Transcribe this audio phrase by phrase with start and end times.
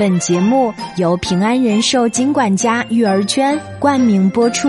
[0.00, 4.66] 本节目由平安人寿金管家育儿圈冠名播出，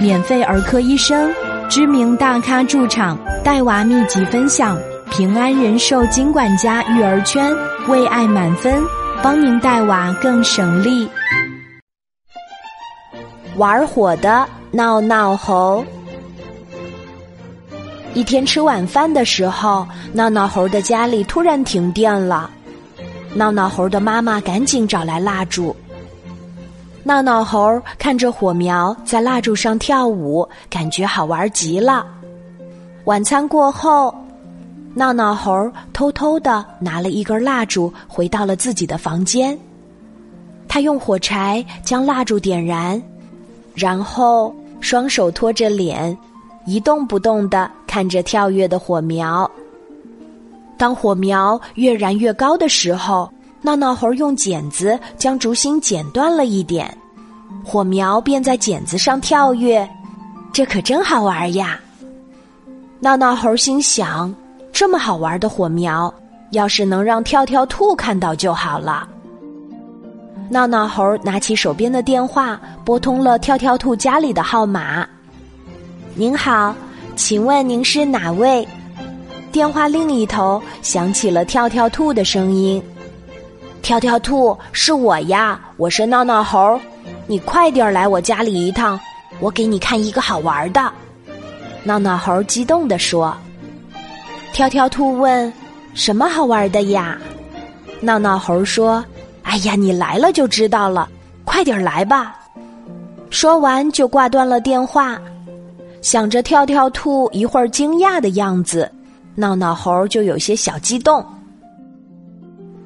[0.00, 1.32] 免费儿科医生、
[1.70, 4.76] 知名大咖驻场，带娃秘籍分享。
[5.12, 7.54] 平安人寿金管家育儿圈
[7.86, 8.82] 为爱满分，
[9.22, 11.08] 帮您带娃更省力。
[13.54, 15.84] 玩火的闹闹猴。
[18.12, 22.50] 一天吃晚饭的时候，闹闹猴的家里突然停电了。
[23.34, 25.74] 闹闹猴的妈妈赶紧找来蜡烛。
[27.02, 32.06] 闹闹猴看着火苗在蜡烛上跳舞，感觉好玩极了。
[33.04, 34.14] 晚餐过后，
[34.94, 39.58] 闹闹猴偷偷的拿了一根蜡烛，回到了自己的房间。
[40.68, 43.02] 他用火柴将蜡烛点燃，
[43.74, 46.16] 然后双手托着脸，
[46.66, 49.50] 一动不动的看着跳跃的火苗。
[50.84, 56.94] 当火苗越燃越高的时候，闹闹猴用剪子将竹芯剪断了一点，
[57.64, 59.88] 火苗便在剪子上跳跃，
[60.52, 61.80] 这可真好玩呀！
[63.00, 64.30] 闹闹猴心想：
[64.74, 66.12] 这么好玩的火苗，
[66.50, 69.08] 要是能让跳跳兔看到就好了。
[70.50, 75.08] 闹闹猴拿起手边的电话，拨通了跳跳兔家里的号码。
[76.14, 76.76] “您好，
[77.16, 78.68] 请问您是哪位？”
[79.54, 82.82] 电话另一头响起了跳跳兔的声音
[83.82, 86.76] ：“跳跳兔，是我呀，我是闹闹猴，
[87.28, 88.98] 你快点来我家里一趟，
[89.38, 90.92] 我给你看一个好玩的。”
[91.84, 93.32] 闹闹猴激动地说。
[94.52, 95.52] 跳跳兔问
[95.94, 97.16] ：“什么好玩的呀？”
[98.02, 99.04] 闹闹猴说
[99.44, 101.08] ：“哎呀，你来了就知道了，
[101.44, 102.34] 快点来吧。”
[103.30, 105.16] 说完就挂断了电话，
[106.02, 108.90] 想着跳跳兔一会儿惊讶的样子。
[109.34, 111.24] 闹闹猴就有些小激动。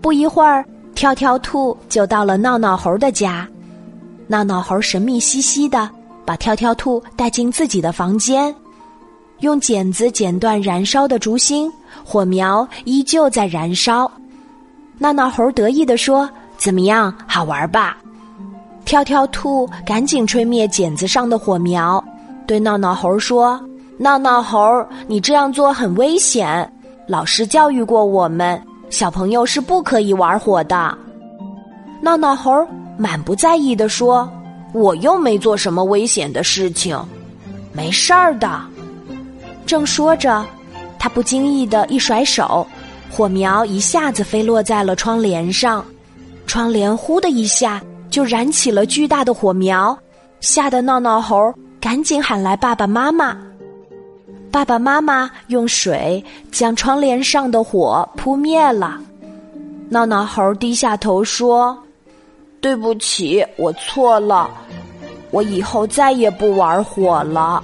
[0.00, 3.46] 不一会儿，跳跳兔就到了闹闹猴的家。
[4.28, 5.88] 闹闹猴神秘兮兮的
[6.24, 8.54] 把跳跳兔带进自己的房间，
[9.40, 11.72] 用剪子剪断燃烧的烛芯，
[12.04, 14.10] 火苗依旧在燃烧。
[14.98, 17.98] 闹闹猴得意地说：“怎么样，好玩吧？”
[18.86, 22.02] 跳跳兔赶紧吹灭剪子上的火苗，
[22.46, 23.60] 对闹闹猴说。
[23.98, 26.70] 闹闹猴，你这样做很危险。
[27.06, 30.96] 老师教育过我们，小朋友是不可以玩火的。
[32.02, 32.52] 闹闹猴
[32.98, 34.30] 满不在意的说
[34.74, 36.98] ：“我又没做什么危险的事情，
[37.72, 38.60] 没事儿的。”
[39.64, 40.44] 正说着，
[40.98, 42.66] 他不经意的一甩手，
[43.10, 45.82] 火苗一下子飞落在了窗帘上，
[46.46, 49.98] 窗帘呼的一下就燃起了巨大的火苗，
[50.40, 53.34] 吓得闹闹猴赶紧喊来爸爸妈妈。
[54.56, 58.98] 爸爸妈妈用水将窗帘上的火扑灭了。
[59.90, 61.76] 闹闹猴低下头说
[62.58, 64.48] ：“对不起，我错了，
[65.30, 67.62] 我以后再也不玩火了。”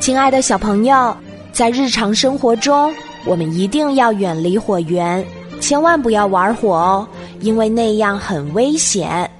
[0.00, 1.14] 亲爱的小朋友，
[1.52, 2.90] 在日常生活中，
[3.26, 5.22] 我们一定要远离火源，
[5.60, 7.06] 千万不要玩火哦，
[7.40, 9.30] 因为那样很危险。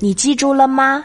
[0.00, 1.04] 你记住了吗？